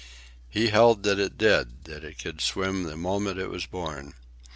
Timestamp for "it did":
1.19-1.83